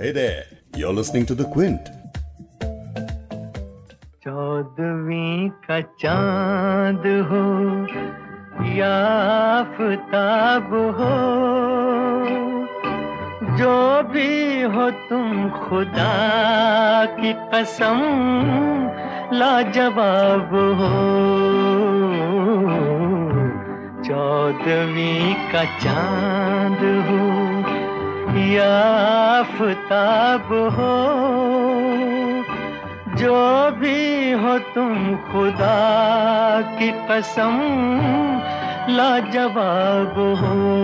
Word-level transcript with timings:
Hey 0.00 0.12
there, 0.12 0.44
you're 0.74 0.94
listening 0.94 1.26
to 1.26 1.34
The 1.34 1.44
Quint. 1.44 1.88
चौदवी 4.24 5.48
का 5.66 5.80
चाँद 6.00 7.04
हो 7.30 7.42
या 8.76 8.94
आफताब 9.58 10.72
हो 11.00 11.10
जो 13.58 13.76
भी 14.12 14.30
हो 14.74 14.90
तुम 15.10 15.28
खुदा 15.60 16.14
की 17.20 17.32
कसम 17.52 18.00
लाजवाब 19.40 20.54
हो 20.80 20.94
चौदवी 24.08 25.12
का 25.52 25.64
चाँद 25.84 26.80
हो 27.10 27.69
या 28.36 28.78
आफताब 29.38 30.42
हो, 30.42 30.94
जो 33.16 33.70
भी 33.70 34.32
हो 34.32 34.58
तुम 34.58 35.16
खुदा 35.16 36.60
की 36.60 36.90
कसम 36.90 37.58
लाजवाब 38.88 40.18
हो। 40.18 40.80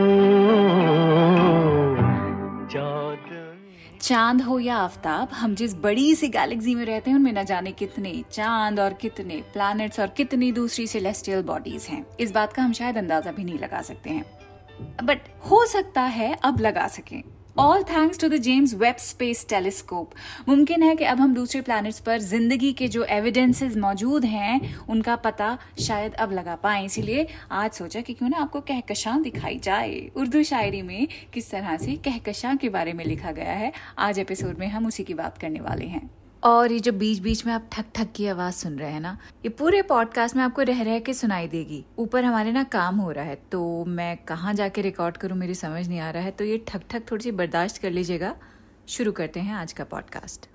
चाँद। 4.00 4.40
हो 4.40 4.58
या 4.58 4.76
आफ्ताब, 4.76 5.28
हम 5.32 5.54
जिस 5.54 5.74
बड़ी 5.74 6.14
सी 6.14 6.28
गैलेक्सी 6.28 6.74
में 6.74 6.84
रहते 6.84 7.10
हैं, 7.10 7.18
उनमें 7.18 7.32
न 7.32 7.44
जाने 7.44 7.72
कितने 7.72 8.24
चाँद 8.32 8.80
और 8.80 8.92
कितने 8.92 9.36
प्लैनेट्स 9.52 10.00
और 10.00 10.06
कितनी 10.06 10.52
दूसरी 10.52 10.86
सेलेस्टियल 10.86 11.42
बॉडीज 11.42 11.86
हैं। 11.90 12.06
इस 12.20 12.32
बात 12.32 12.52
का 12.52 12.62
हम 12.62 12.72
शायद 12.72 12.98
अंदाज़ा 12.98 13.32
भी 13.32 13.44
नहीं 13.44 13.58
लगा 13.58 13.82
सकते 13.82 14.10
हैं। 14.10 14.24
बट 15.04 15.18
हो 15.50 15.66
सकता 15.66 16.00
है 16.00 16.36
अब 16.44 16.60
लगा 16.60 16.88
सकें। 16.88 17.22
All 17.58 17.82
thanks 17.82 18.18
to 18.18 18.28
the 18.28 18.36
James 18.36 18.72
Webb 18.74 18.96
space 18.96 19.44
telescope 19.48 20.10
मुमकिन 20.48 20.82
है 20.82 20.94
कि 20.96 21.04
अब 21.04 21.20
हम 21.20 21.34
दूसरे 21.34 21.60
प्लैनेट्स 21.60 22.00
पर 22.00 22.18
ज़िंदगी 22.20 22.72
के 22.72 22.88
जो 22.88 23.04
एविडेंसेस 23.04 23.76
मौजूद 23.76 24.24
हैं, 24.24 24.74
उनका 24.86 25.14
पता 25.16 25.56
शायद 25.80 26.14
अब 26.14 26.32
लगा 26.32 26.56
पाए। 26.56 26.84
इसीलिए 26.84 27.26
आज 27.52 27.70
सोचा 27.72 28.00
कि 28.00 28.14
क्यों 28.14 28.28
ना 28.28 28.38
आपको 28.38 28.60
कहकशां 28.62 29.22
दिखाई 29.22 29.58
जाए। 29.58 29.98
उर्दू 30.16 30.42
शायरी 30.42 30.82
में 30.82 31.06
किस 31.34 31.50
तरह 31.50 31.76
से 31.76 31.96
कहकशां 32.04 32.56
के 32.56 32.68
बारे 32.68 32.92
में 32.92 33.04
लिखा 33.04 33.32
गया 33.32 33.52
है, 33.52 33.72
आज 33.98 34.18
एपिसोड 34.18 34.58
में 34.58 34.66
हम 34.68 34.86
उसी 34.86 35.04
की 35.04 35.14
बात 35.14 35.38
करने 35.38 35.60
वाले 35.60 35.86
हैं। 35.86 36.08
और 36.42 36.72
ये 36.72 36.80
जो 36.80 36.92
बीच 36.92 37.18
बीच 37.18 37.44
में 37.46 37.52
आप 37.52 37.68
ठक 37.72 37.84
ठक 37.94 38.12
की 38.12 38.26
आवाज़ 38.26 38.54
सुन 38.54 38.78
रहे 38.78 38.90
हैं 38.90 39.00
ना, 39.00 39.16
ये 39.44 39.48
पूरे 39.48 39.82
पॉडकास्ट 39.82 40.36
में 40.36 40.42
आपको 40.44 40.62
रह 40.62 40.82
रह 40.82 40.98
के 40.98 41.14
सुनाई 41.14 41.48
देगी। 41.48 41.84
ऊपर 41.98 42.24
हमारे 42.24 42.52
ना 42.52 42.62
काम 42.62 42.96
हो 42.96 43.10
रहा 43.10 43.24
है 43.24 43.34
तो 43.52 43.84
मैं 43.84 44.16
कहाँ 44.16 44.54
जाके 44.54 44.82
रिकॉर्ड 44.82 45.16
करूँ 45.16 45.38
मेरी 45.38 45.54
समझ 45.54 45.86
नहीं 45.88 46.00
आ 46.00 46.10
रहा 46.10 46.22
है 46.22 46.30
तो 46.30 46.44
ये 46.44 46.58
ठक 46.68 46.82
ठक 46.90 47.10
थोड़ी 47.10 47.22
सी 47.22 47.30
बर्दाश्त 47.32 47.82
कर 47.82 47.90
लीजिएगा। 47.90 48.34
शुरू 48.88 49.12
करते 49.12 49.40
हैं 49.40 49.54
आज 49.54 49.72
का 49.72 49.84
पॉडकास्ट 49.84 50.46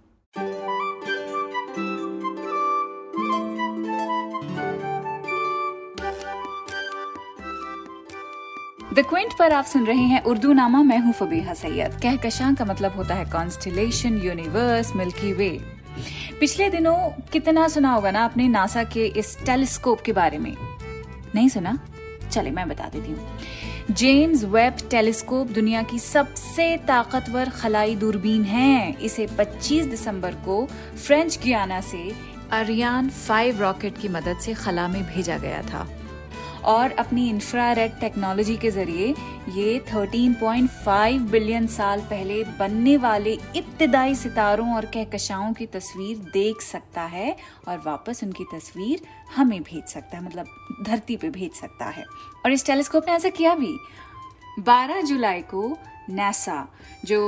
द 8.94 9.00
क्विंट 9.00 9.34
पर 9.40 9.54
आप 9.54 9.66
सुन 9.66 9.86
रहे 9.86 10.04
हैं 10.04 10.24
उर्दू 10.24 10.54
नामा 10.54 10.84
मैं 10.84 11.00
हूँ 11.00 11.14
फबीहा 11.14 11.54
सैयद। 11.54 11.92
कहकशां 11.92 12.56
का 12.56 12.66
मतलब 12.66 12.96
होता 12.96 13.16
है 13.16 13.26
कॉन्स्टिलेशन 13.26 14.18
यूनिवर्स 14.18 14.96
मिल्की 14.96 15.34
वे 15.34 15.50
पिछले 16.40 16.70
दिनों 16.70 17.10
कितना 17.32 17.68
सुना 17.68 17.94
होगा 17.94 18.12
ना 18.12 18.24
आपने 18.26 18.48
नासा 18.48 18.84
के 18.84 19.06
इस 19.06 19.38
टेलीस्कोप 19.46 20.02
के 20.02 20.12
बारे 20.12 20.38
में? 20.38 20.56
नहीं 21.36 21.50
सुना? 21.50 21.80
चले, 22.32 22.52
मैं 22.52 22.70
बता 22.70 22.90
देती 22.90 23.12
हूँ। 23.12 23.38
जेम्स 23.92 24.44
वेब 24.44 24.74
टेलीस्कोप 24.92 25.48
दुनिया 25.48 25.84
की 25.84 26.00
सबसे 26.00 26.78
ताकतवर 26.78 27.50
खलाई 27.50 27.96
दूरबीन 27.96 28.44
है। 28.44 29.02
इसे 29.02 29.28
25 29.28 29.86
दिसंबर 29.86 30.32
को 30.32 30.66
फ्रेंच 31.06 31.40
गियाना 31.44 31.82
से 31.82 32.16
अरियान 32.52 33.10
5 33.10 33.60
रॉकेट 33.60 33.98
की 33.98 34.08
मदद 34.08 34.38
से 34.38 34.54
खला 34.54 34.88
में 34.88 35.04
भेजा 35.04 35.38
गया 35.38 35.62
था। 35.62 35.88
और 36.66 36.92
अपनी 36.92 37.30
इंफ्रारेड 37.30 38.00
टेक्नोलॉजी 38.00 38.58
के 38.58 38.72
ज़रिए 38.72 39.16
ये 39.50 39.80
13.5 39.80 41.20
बिलियन 41.20 41.68
साल 41.68 42.02
पहले 42.02 42.44
बनने 42.44 42.98
वाले 42.98 43.38
इब्तदाई 43.56 44.16
सितारों 44.16 44.76
और 44.76 44.86
कहकशाओं 44.86 45.54
की 45.54 45.66
तस्वीर 45.66 46.18
देख 46.18 46.62
सकता 46.62 47.02
है 47.02 47.38
और 47.68 47.82
वापस 47.86 48.24
उनकी 48.24 48.44
तस्वीर 48.44 49.02
हमें 49.36 49.62
भेज 49.64 49.84
सकता 49.84 50.18
है 50.18 50.26
मतलब 50.26 50.46
धरती 50.84 51.18
पे 51.18 51.30
भेज 51.30 51.52
सकता 51.54 51.86
है। 51.86 52.04
और 52.46 52.52
इस 52.52 52.66
टेलीस्कोप 52.66 53.04
ने 53.08 53.14
ऐसा 53.14 53.30
किया 53.30 53.56
भी। 53.56 53.78
12 54.60 55.02
जुलाई 55.02 55.42
को 55.42 55.78
नासा 56.10 56.68
जो 57.06 57.20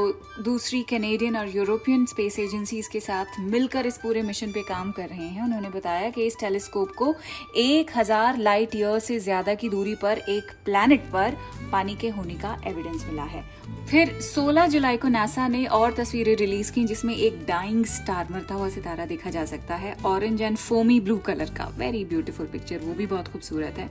दूसरी 0.44 0.82
कैनेडियन 0.82 1.36
और 1.38 1.50
यूरोपियन 1.56 2.06
स्पेस 2.06 2.38
एजेंसीज 2.40 2.88
के 2.88 3.00
साथ 3.00 3.40
मिलकर 3.42 3.86
इस 3.86 3.98
पूरे 3.98 4.22
मिशन 4.22 4.52
पे 4.52 4.62
काम 4.62 4.92
कर 4.92 5.08
रहे 5.10 5.28
हैं। 5.28 5.44
उन्होंने 5.44 5.70
बताया 5.70 6.10
कि 6.10 6.26
इस 6.26 6.38
टेलीस्कोप 6.40 6.92
को 6.98 7.14
1000 7.58 8.38
लाइट 8.38 8.76
ईयर 8.76 9.00
से 9.00 9.20
ज़्यादा 9.20 9.54
की 9.54 9.70
दूरी 9.70 9.96
पर 9.96 10.18
एक 10.30 10.52
प्लैनेट 10.66 11.04
पर 11.14 11.38
पानी 11.72 11.96
के 11.96 12.10
होने 12.10 12.34
का 12.34 12.58
एविडेंस 12.68 13.06
मिला 13.06 13.24
है। 13.24 13.44
फिर 13.90 14.20
16 14.24 14.68
जुलाई 14.68 14.98
को 14.98 15.08
नासा 15.08 15.48
ने 15.48 15.66
और 15.68 15.94
तस्वीरें 15.94 16.36
रिलीज़ 16.36 16.72
की, 16.72 16.84
जिसमें 16.86 17.16
एक 17.16 17.46
डाइंग 17.46 17.86
स्टार 17.86 18.28
मरता 18.32 18.56
हुआ 18.56 18.70
सितारा 18.70 19.06
देखा 19.06 19.30
जा 19.30 19.46
सकता 19.46 19.76
है। 19.76 19.96
Orange 20.06 20.42
and 20.42 20.58
foamy 20.58 21.00
blue 21.00 21.18
colour 21.18 21.50
का 21.50 21.66
वेरी 21.78 22.04
ब्यूटीफुल 22.06 22.46
पिक्चर 22.46 22.80
वो 22.80 22.94
भी 22.94 23.06
बहुत 23.06 23.28
खूबसूरत 23.28 23.78
है। 23.78 23.90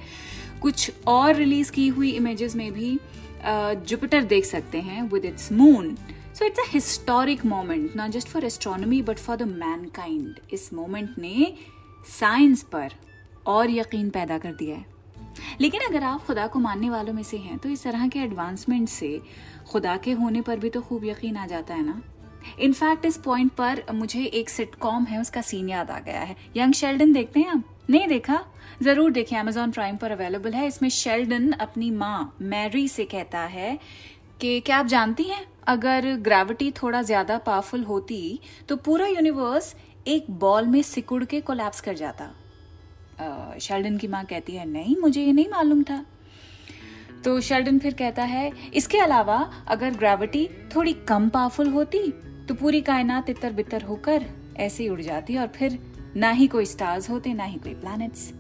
कुछ 0.63 0.91
और 1.07 1.35
रिलीज़ 1.35 1.71
की 1.73 1.89
हुई 1.89 2.11
इमेजेस 2.11 2.55
में 2.57 2.71
भी 2.73 2.99
जुपिटर 3.87 4.23
देख 4.25 4.45
सकते 4.45 4.81
हैं 4.81 5.03
with 5.03 5.25
its 5.25 5.51
moon 5.53 5.97
so 6.35 6.45
it's 6.45 6.59
a 6.59 6.65
historic 6.69 7.45
moment 7.47 7.97
not 7.97 8.11
just 8.11 8.29
for 8.29 8.45
astronomy 8.45 9.03
but 9.03 9.19
for 9.19 9.37
the 9.37 9.43
mankind 9.43 10.39
इस 10.53 10.73
मोमेंट 10.75 11.19
ने 11.19 11.53
साइंस 12.11 12.63
पर 12.63 12.93
और 13.47 13.71
यकीन 13.71 14.11
पैदा 14.11 14.39
कर 14.39 14.53
दिया 14.53 14.77
है। 14.77 14.87
लेकिन 15.61 15.81
अगर 15.81 16.03
आप 16.03 16.25
खुदा 16.25 16.47
को 16.47 16.59
मानने 16.59 16.91
वालों 16.91 17.13
में 17.13 17.23
से 17.23 17.37
हैं 17.37 17.59
तो 17.59 17.69
इस 17.69 17.83
तरह 17.85 18.07
के 18.09 18.19
एडवांसमेंट 18.19 18.89
से 18.89 19.21
खुदा 19.71 19.97
के 19.97 20.13
होने 20.13 20.41
पर 20.41 20.59
भी 20.59 20.71
तो 20.71 20.81
खूब 20.81 21.05
यकीन 21.05 21.37
आ 21.37 21.47
जाता 21.47 21.75
है 21.75 21.85
ना? 21.87 22.01
इनफैक्ट 22.61 23.05
इस 23.05 23.17
पॉइंट 23.17 23.53
पर 23.53 23.83
मुझे 23.93 24.25
एक 24.25 24.51
सिटकॉम 24.51 25.05
है, 25.05 25.21
उसका 25.21 25.43
सीन 25.43 25.69
याद 25.69 25.91
आ 25.91 25.99
गया 25.99 26.21
है। 26.21 26.37
यंग 26.57 26.73
शेल्डन 26.73 27.13
देखते 27.13 27.41
हैं 27.41 27.49
आप? 27.49 27.72
नहीं 27.89 28.09
देखा? 28.09 28.45
ज़रूर 28.83 29.11
देखें 29.13 29.37
अमेजोन 29.39 29.71
प्राइम 29.71 29.97
पर 29.97 30.11
अवेलेबल 30.11 30.53
है। 30.53 30.67
इसमें 30.67 30.89
शेल्डन 30.91 31.51
अपनी 31.53 31.91
माँ 31.93 32.37
मैरी 32.43 32.87
से 32.89 33.05
कहता 33.07 33.41
है 33.41 33.79
कि, 34.41 34.61
क्या 34.61 34.77
आप 34.77 34.87
जानती 34.87 35.23
हैं, 35.25 35.45
अगर 35.69 36.15
ग्रेविटी 36.19 36.71
थोड़ा 36.73 37.03
ज़्यादा 37.03 37.39
पावरफुल 37.39 37.83
होती 37.85 38.39
तो 38.69 38.77
पूरा 38.79 39.07
यूनिवर्स 39.07 39.75
एक 40.07 40.31
बॉल 40.33 40.67
में 40.67 40.81
सिकुड़ 40.83 41.25
के 41.25 41.41
कोलैप्स 41.43 41.81
कर 41.81 41.95
जाता। 41.95 42.31
शेल्डन 43.59 43.99
की 43.99 44.09
माँ 44.09 44.25
कहती 44.25 44.53
है, 44.53 44.67
नहीं, 44.69 44.97
मुझे 44.97 45.23
ये 45.23 45.33
नहीं 45.33 45.49
मालूम 45.49 45.83
था। 45.83 46.05
तो 47.25 47.41
शेल्डन 47.41 47.79
फिर 47.79 47.95
कहता 47.95 48.23
है, 48.25 48.51
इसके 48.75 48.99
अलावा, 48.99 49.39
अगर 49.69 49.91
ग्रेविटी 49.93 50.49
थोड़ी 50.75 50.93
कम 51.09 51.29
पावरफुल 51.29 51.69
होती 51.69 52.11
तो 52.49 52.55
पूरी 52.55 52.81
कायनात 52.83 53.27
तितर 53.27 53.53
बितर 53.53 53.83
होकर 53.83 54.25
ऐसे 54.59 54.83
ही 54.83 54.89
उड़ 54.89 55.01
जाती 55.01 55.37
और 55.37 55.47
फिर 55.49 55.79
ना 56.17 56.31
ही 56.31 56.47
कोई 56.47 56.67
स्टार्स 56.67 57.09
होते, 57.11 57.33
ना 57.35 57.45
ही 57.45 57.59
कोई 57.59 57.75
प्लैनेट्स 57.75 58.33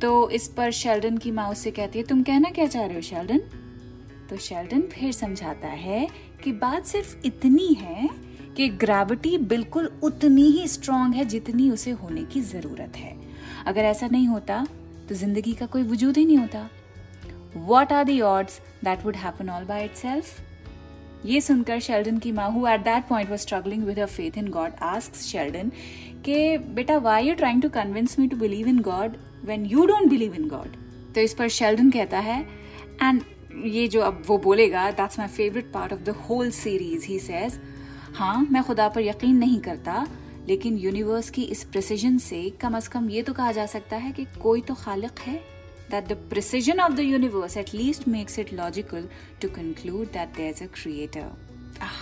तो 0.00 0.30
इस 0.30 0.48
पर 0.48 0.70
शेल्डन 0.72 1.16
की 1.18 1.30
माँ 1.30 1.48
उससे 1.50 1.70
कहती 1.70 1.98
है, 1.98 2.04
तुम 2.04 2.22
कहना 2.22 2.50
क्या 2.50 2.66
चाह 2.66 2.84
रहे 2.84 2.94
हो 2.94 3.00
शेल्डन 3.02 3.38
तो 4.30 4.36
शेल्डन 4.38 4.80
फिर 4.92 5.12
समझाता 5.12 5.68
है 5.68 6.06
कि 6.44 6.52
बात 6.54 6.86
सिर्फ़ 6.86 7.26
इतनी 7.26 7.72
है 7.74 8.08
कि 8.56 8.68
ग्रेविटी 8.78 9.36
बिल्कुल 9.38 9.90
उतनी 10.02 10.42
ही 10.50 10.66
स्ट्रांग 10.68 11.14
है 11.14 11.24
जितनी 11.24 11.70
उसे 11.70 11.90
होने 11.92 12.24
की 12.24 12.40
ज़रूरत 12.42 12.96
है। 12.96 13.16
अगर 13.66 13.80
ऐसा 13.82 14.06
नहीं 14.06 14.26
होता 14.28 14.64
तो 15.08 15.14
ज़िंदगी 15.14 15.52
का 15.52 15.66
कोई 15.66 15.82
वजूद 15.82 16.16
ही 16.16 16.24
नहीं 16.24 16.38
होता। 16.38 16.68
What 17.56 17.92
are 17.92 18.04
the 18.04 18.20
odds 18.22 18.60
that 18.84 19.04
would 19.04 19.16
happen 19.16 19.50
all 19.50 19.64
by 19.64 19.84
it 19.84 19.96
ये 21.24 21.40
सुनकर 21.40 21.80
शेल्डन 21.80 22.18
की 22.18 22.32
माँ 22.32 22.50
who 22.50 22.66
at 22.68 22.80
that 22.80 23.04
point 23.08 23.30
was 23.30 23.40
struggling 23.40 23.84
her 23.96 24.06
faith 24.06 24.36
in 24.42 24.48
God, 24.56 24.72
asks 24.82 25.22
Sheldon 25.22 25.70
कि, 26.24 26.58
बेटा 26.58 26.96
why 26.98 27.28
you 27.28 27.34
trying 27.34 27.62
to 27.62 27.68
convince 27.68 28.18
me 28.18 28.26
to 28.28 28.36
believe 28.36 28.68
in 28.68 28.78
God 28.80 29.16
when 29.44 29.64
you 29.66 29.86
don't 29.86 30.08
believe 30.10 30.34
in 30.34 30.48
God 30.48 30.76
तो 31.14 31.20
इस 31.20 31.34
पर 31.34 31.48
Sheldon 31.48 31.90
कहता 31.90 32.18
है 32.18 32.40
एंड 33.02 33.22
ये 33.64 33.88
जो 33.88 34.00
अब 34.00 34.22
वो 34.26 34.38
बोलेगा 34.38 34.90
that's 34.90 35.18
my 35.18 35.28
favourite 35.28 35.72
part 35.72 35.92
of 35.92 36.00
the 36.00 36.08
whole 36.08 36.50
series 36.50 37.06
he 37.06 37.18
says 37.18 37.60
हाँ 38.14 38.46
मैं 38.50 38.62
खुदा 38.62 38.88
पर 38.88 39.00
यकीन 39.00 39.36
नहीं 39.36 39.58
करता, 39.60 40.06
लेकिन 40.48 40.76
यूनिवर्स 40.78 41.30
की 41.30 41.42
इस 41.42 41.64
प्रिसीजन 41.64 42.18
से 42.18 42.50
कम 42.50 42.76
अज 42.76 42.88
कम 42.88 43.08
ये 43.10 43.22
तो 43.22 43.32
कहा 43.32 43.52
जा 43.52 43.66
सकता 43.66 43.96
है 43.96 44.12
कि 44.12 44.26
कोई 44.42 44.60
तो 44.60 44.74
खालिक 44.74 45.18
है। 45.18 45.53
That 45.90 46.08
the 46.08 46.16
precision 46.16 46.80
of 46.80 46.96
the 46.96 47.04
universe 47.04 47.56
at 47.56 47.72
least 47.72 48.06
makes 48.06 48.38
it 48.38 48.52
logical 48.52 49.08
to 49.40 49.48
conclude 49.50 50.12
that 50.12 50.34
there's 50.34 50.60
a 50.60 50.68
creator. 50.68 51.30
Ah. 51.80 51.96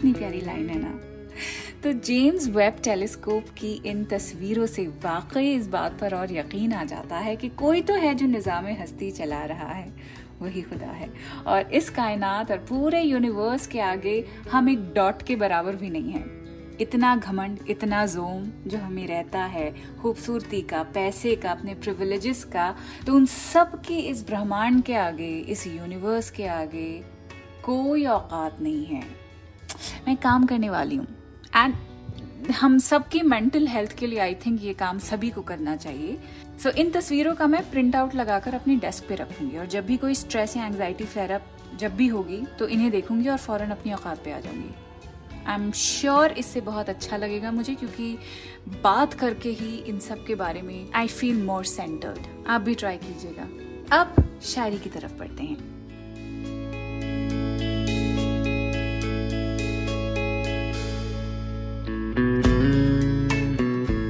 इतनी 0.00 0.12
प्यारी 0.12 0.40
लाइन 0.40 0.68
है 0.68 0.78
ना 0.78 0.98
तो 1.82 1.92
जेम्स 2.00 2.46
वेब 2.48 2.76
टेलीस्कोप 2.84 3.48
की 3.58 3.72
इन 3.86 4.04
तस्वीरों 4.04 4.66
से 4.66 4.86
वाकई 5.04 5.52
इस 5.54 5.66
बात 5.68 5.98
पर 6.00 6.14
और 6.14 6.32
यकीन 6.32 6.72
आ 6.72 6.84
जाता 6.84 7.18
है 7.18 7.36
कि 7.36 7.48
कोई 7.58 7.82
तो 7.82 7.94
है 7.94 8.14
जो 8.14 8.26
निज़ाम 8.26 8.66
हस्ती 8.80 9.10
चला 9.10 9.44
रहा 9.44 9.68
है 9.68 9.92
वही 10.40 10.62
खुदा 10.62 10.90
है 10.90 11.10
और 11.46 11.72
इस 11.72 11.90
कायनात 11.90 12.50
और 12.50 12.58
पूरे 12.68 13.02
यूनिवर्स 13.02 13.66
के 13.66 13.80
आगे 13.80 14.24
हम 14.50 14.68
एक 14.68 14.92
डॉट 14.94 15.22
के 15.22 15.36
बराबर 15.36 15.76
भी 15.76 15.90
नहीं 15.90 16.12
हैं 16.12 16.39
इतना 16.80 17.14
घमंड 17.16 17.58
इतना 17.68 18.04
जोम 18.06 18.44
जो 18.66 18.78
हमें 18.78 19.06
रहता 19.06 19.42
है 19.44 19.70
खूबसूरती 20.02 20.60
का 20.62 20.82
पैसे 20.94 21.34
का 21.36 21.50
अपने 21.50 21.74
प्रिविलेजेस 21.74 22.44
का 22.44 22.74
तो 23.06 23.14
उन 23.14 23.26
सब 23.26 23.80
की 23.82 23.98
इस 24.00 24.24
ब्रह्मांड 24.26 24.82
के 24.82 24.94
आगे 24.96 25.28
इस 25.48 25.66
यूनिवर्स 25.66 26.30
के 26.30 26.46
आगे 26.48 26.88
कोई 27.64 28.04
औकात 28.06 28.60
नहीं 28.60 28.84
है। 28.86 29.02
मैं 30.06 30.16
काम 30.16 30.46
करने 30.46 30.70
वाली 30.70 30.96
हूँ। 30.96 31.06
एंड 31.56 31.74
हम 32.52 32.78
सबकी 32.78 33.20
मेंटल 33.22 33.66
हेल्थ 33.66 33.92
के 33.98 34.06
लिए 34.06 34.18
आई 34.18 34.34
थिंक 34.46 34.62
ये 34.64 34.74
काम 34.74 34.98
सभी 34.98 35.30
को 35.30 35.42
करना 35.42 35.76
चाहिए। 35.76 36.18
सो 36.62 36.68
so, 36.68 36.76
इन 36.76 36.90
तस्वीरों 36.90 37.34
का 37.34 37.46
मैं 37.46 37.62
प्रिंट 37.70 37.96
आउट 37.96 38.14
लगाकर 38.14 38.54
अपनी 38.54 38.76
डेस्क 38.76 39.08
पे 39.08 39.14
रखूँगी 39.14 39.58
और 39.58 39.66
जब 39.66 39.86
भी 39.86 39.96
कोई 39.96 40.14
स्ट्रेस 40.14 40.56
या 40.56 40.66
एंग्जाइटी 40.66 41.04
फ्लेयर 41.04 41.32
अप 41.32 41.56
जब 41.78 41.96
भी 41.96 42.06
होगी 42.08 42.42
तो 42.58 42.66
इन्हें 42.68 42.90
देखूँगी 42.90 43.28
और 43.28 43.36
फ़ौरन 43.38 43.70
अपनी 43.70 43.92
औकात 43.92 44.24
पे 44.24 44.32
आ 44.32 44.38
जाऊँगी। 44.40 44.74
आई 45.46 45.54
एम 45.54 45.70
श्योर 45.72 46.32
इससे 46.32 46.60
बहुत 46.60 46.88
अच्छा 46.88 47.16
लगेगा 47.16 47.50
मुझे 47.50 47.74
क्योंकि 47.74 48.18
बात 48.84 49.14
करके 49.14 49.50
ही 49.50 49.76
इन 49.78 49.98
सब 49.98 50.24
के 50.26 50.34
बारे 50.34 50.62
में 50.62 50.92
आई 50.94 51.06
फील 51.06 51.42
मोर 51.42 51.64
सेंटर्ड 51.64 52.48
आप 52.48 52.60
भी 52.60 52.74
ट्राई 52.74 52.96
कीजिएगा। 52.96 53.48
अब 54.00 54.14
शायरी 54.42 54.78
की 54.78 54.90
तरफ़ 54.90 55.12
बढ़ते 55.12 55.42
हैं। 55.42 55.56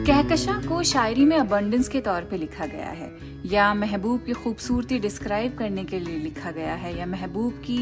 कहकशा 0.06 0.60
को 0.68 0.82
शायरी 0.82 1.24
में 1.24 1.36
अबंडेंस 1.36 1.88
के 1.88 2.00
तौर 2.00 2.22
पे 2.22 2.36
लिखा 2.36 2.66
गया 2.66 2.90
है। 2.90 3.29
या 3.50 3.72
महबूब 3.74 4.22
की 4.24 4.32
खूबसूरती 4.32 4.98
डिस्क्राइब 4.98 5.56
करने 5.58 5.84
के 5.84 5.98
लिए 6.00 6.18
लिखा 6.18 6.50
गया 6.50 6.74
है, 6.74 6.96
या 6.98 7.06
महबूब 7.06 7.62
की 7.66 7.78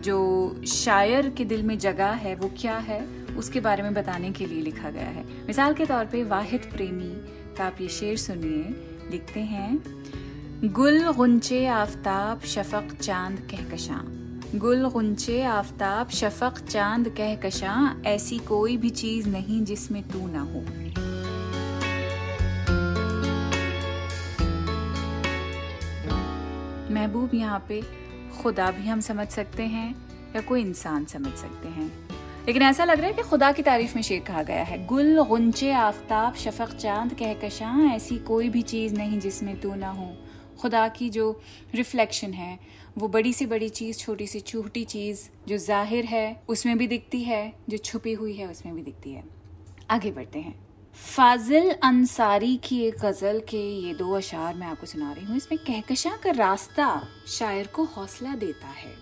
जो 0.00 0.62
शायर 0.66 1.28
के 1.28 1.44
दिल 1.44 1.62
में 1.62 1.78
जगह 1.78 2.12
है, 2.22 2.34
वो 2.34 2.50
क्या 2.60 2.76
है, 2.78 3.00
उसके 3.38 3.60
बारे 3.60 3.82
में 3.82 3.94
बताने 3.94 4.30
के 4.30 4.46
लिए 4.46 4.60
लिखा 4.62 4.90
गया 4.90 5.08
है। 5.08 5.24
मिसाल 5.46 5.74
के 5.74 5.86
तौर 5.86 6.04
पे 6.04 6.22
वाहिद 6.24 6.68
प्रेमी 6.72 7.12
का 7.56 7.64
आप 7.64 7.80
ये 7.80 7.88
शेर 7.90 8.16
सुनिए, 8.18 8.64
लिखते 9.10 9.40
हैं, 9.42 9.82
गुल 10.64 11.12
गुंचे 11.12 11.64
आफ्ताब 11.66 12.40
शफक 12.46 12.94
चाँद 13.00 13.38
कहकशां, 13.50 14.02
गुल 14.58 14.88
गुंचे 14.88 15.42
आफ्ताब 15.42 16.08
शफक 16.10 16.58
चाँद 16.68 17.08
कहकशां, 17.08 18.02
ऐसी 18.06 18.38
कोई 18.48 18.76
भी 18.76 18.90
चीज़ 18.92 19.28
नहीं 19.28 19.62
जिसमें 19.64 20.02
तू 20.08 20.26
ना 20.28 20.40
हो। 20.42 20.64
महबूब 27.02 27.34
यहाँ 27.34 27.66
पे 27.68 27.82
खुदा 28.42 28.70
भी 28.70 28.88
हम 28.88 29.00
समझ 29.00 29.28
सकते 29.28 29.62
हैं 29.62 29.94
या 30.36 30.40
कोई 30.40 30.60
इंसान 30.60 31.04
समझ 31.04 31.32
सकते 31.32 31.68
हैं। 31.68 32.08
लेकिन 32.46 32.62
ऐसा 32.62 32.84
लग 32.84 32.98
रहा 32.98 33.06
है 33.06 33.12
कि 33.12 33.22
खुदा 33.22 33.52
की 33.52 33.62
तारीफ़ 33.62 33.94
में 33.94 34.02
शेर 34.02 34.20
कहा 34.20 34.42
गया 34.42 34.62
है। 34.62 34.86
गुल 34.86 35.22
गुंचे 35.22 35.72
आफ्ताब, 35.72 36.34
शफक 36.34 36.72
चाँद, 36.72 37.14
कहकशां, 37.14 37.90
ऐसी 37.90 38.18
कोई 38.18 38.48
भी 38.48 38.62
चीज़ 38.62 38.94
नहीं 38.94 39.20
जिसमें 39.20 39.60
तू 39.60 39.74
ना 39.74 39.90
हो। 39.90 40.16
खुदा 40.60 40.88
की 40.88 41.10
जो 41.10 41.40
रिफ्लेक्शन 41.74 42.32
है, 42.32 42.58
वो 42.98 43.08
बड़ी 43.08 43.32
सी 43.32 43.46
बड़ी 43.46 43.68
चीज़, 43.68 43.98
छोटी 43.98 44.26
सी 44.26 44.40
छोटी 44.40 44.84
चीज़ 44.84 45.28
जो 45.48 45.56
ज़ाहिर 45.56 46.04
है, 46.04 46.42
उसमें 46.48 46.78
भी 46.78 46.86
दिखती 46.86 47.22
है, 47.22 47.52
जो 47.68 47.78
छुपी 47.78 48.12
हुई 48.12 48.34
है, 48.34 48.46
उसमें 48.46 48.74
भी 48.74 48.82
दिखती 48.82 49.12
है। 49.12 49.24
आगे 49.90 50.10
बढ़ते 50.10 50.38
हैं। 50.38 50.71
फाजिल 50.96 51.70
अंसारी 51.82 52.56
की 52.64 52.78
एक 52.82 52.94
गज़ल 53.00 53.40
के 53.48 53.58
ये 53.78 53.92
दो 53.94 54.12
अशार 54.12 54.54
मैं 54.54 54.66
आपको 54.66 54.86
सुना 54.86 55.12
रही 55.12 55.24
हूँ। 55.24 55.36
इसमें 55.36 55.58
कहकशा 55.58 56.10
का 56.16 56.30
रास्ता 56.30 56.86
शायर 57.28 57.66
को 57.66 57.84
हौसला 57.86 58.34
देता 58.34 58.66
है। 58.68 58.92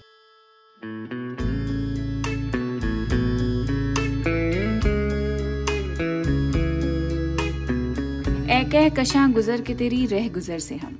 ए 8.51 8.65
कहकशा, 8.73 9.27
गुजर 9.29 9.61
के 9.61 9.75
तेरी 9.75 10.05
रह 10.07 10.29
गुजर 10.29 10.59
से 10.59 10.77
हम। 10.77 10.99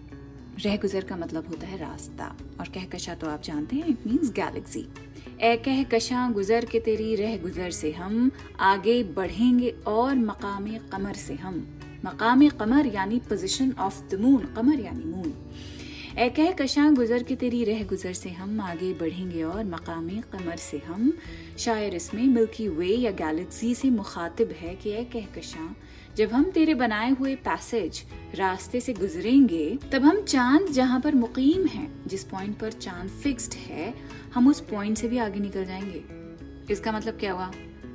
रह 0.65 0.77
गुजर 0.77 1.05
का 1.05 1.17
मतलब 1.17 1.49
होता 1.49 1.67
है 1.67 1.79
रास्ता। 1.79 2.35
और 2.61 2.69
कहकशा 2.69 3.15
तो 3.15 3.29
आप 3.29 3.43
जानते 3.43 3.77
हैं 3.77 3.87
इट 3.87 4.07
मीन्स 4.07 4.33
गैलेक्सी 4.33 4.87
ए 5.43 5.57
कह 5.57 5.83
कशा 5.83 6.31
गुजर 6.31 6.65
के 6.65 6.79
तेरी 6.79 7.15
रह 7.15 7.37
गुजर 7.37 7.71
से 7.71 7.91
हम, 7.93 8.31
आगे 8.61 9.03
बढ़ेंगे 9.03 9.69
और 9.87 10.15
मकाम 10.15 10.67
कमर 10.93 11.15
से 11.15 11.35
हम। 11.35 11.55
मकाम 12.05 12.49
कमर 12.49 12.87
यानी 12.87 13.19
पोजिशन 13.19 13.73
ऑफ़ 13.79 14.03
द 14.11 14.21
मून 14.21 14.45
कमर 14.57 14.81
यानी 14.81 15.05
मून 15.05 15.33
ए 16.19 16.29
कह 16.29 16.91
गुजर 16.91 17.23
के 17.23 17.37
तेरी 17.37 17.65
रह 17.65 17.83
गुजर 17.85 18.13
से 18.13 18.31
हम, 18.31 18.61
आगे 18.61 18.93
बढ़ेंगे 18.95 19.43
और 19.43 19.65
मकाम 19.65 20.09
कमर 20.33 20.57
से 20.57 20.79
हम। 20.79 21.13
शायर 21.59 21.95
इसमें 21.95 22.27
मिल्की 22.27 22.69
वे 22.69 22.89
या 22.89 23.11
गैलेक्सी 23.11 23.75
से 23.75 23.91
मुखातिब 23.91 24.51
है 24.53 24.75
कि 24.75 24.91
ए 24.91 25.05
कह 25.05 25.27
कशा, 25.39 25.75
जब 26.17 26.33
हम 26.33 26.45
तेरे 26.45 26.75
बनाए 26.75 27.11
हुए 27.11 27.35
पैसेज 27.35 28.03
रास्ते 28.35 28.81
से 28.81 28.93
गुजरेंगे, 28.93 29.79
तब 29.93 30.03
हम 30.03 30.21
चाँद 30.23 30.67
जहाँ 30.67 31.01
पर 31.01 31.15
मुकीम 31.15 31.67
है, 31.67 31.89
जिस 32.07 32.25
पॉइंट 32.25 32.59
पर 32.59 32.73
चाँद 32.73 33.09
फिक्स्ड 33.09 33.55
है 33.55 33.95
हम 34.35 34.49
उस 34.49 34.61
पॉइंट 34.61 34.99
से 34.99 35.09
भी 35.09 35.19
आगे 35.19 35.41
निकल 35.41 35.65
जाएँगे। 35.65 36.03
इसका 36.73 36.93
मतलब 36.93 37.15
क्या 37.15 37.33
हुआ? 37.33 37.51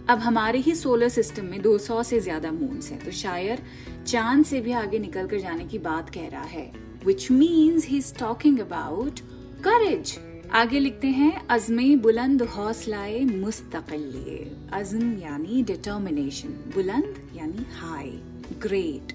अब 0.10 0.20
हमारे 0.20 0.60
ही 0.60 0.76
सोलर 0.76 1.10
सिस्टम 1.10 1.46
में 1.46 1.62
200 1.62 2.04
से 2.04 2.20
ज़्यादा 2.20 2.52
मून्स 2.52 2.90
हैं 2.92 3.04
तो 3.06 3.12
शायर 3.12 3.64
चाँद 4.08 4.46
से 4.46 4.62
भी 4.62 4.72
आगे 4.72 5.00
निकल 5.00 5.28
कर 5.28 5.40
जाने 5.40 5.66
की 5.66 5.80
बात 5.80 6.10
कह 6.10 6.28
रहा 6.28 6.44
है 6.44 6.72
which 7.06 7.30
means 7.32 7.86
he 7.86 7.98
is 7.98 8.14
talking 8.16 8.60
about 8.60 9.20
courage 9.64 10.18
आगे 10.52 10.80
लिखते 10.80 11.08
हैं, 11.08 11.48
अजमे 11.48 11.96
बुलंद 11.96 12.42
हौसलाए 12.42 13.20
मुस्तकिल, 13.20 14.70
अजम 14.74 15.12
यानी 15.20 15.64
डिटर्मिनेशन 15.64 16.50
बुलंद 16.76 17.16
यानी 17.36 17.66
हाई 17.74 18.20
ग्रेट 18.62 19.14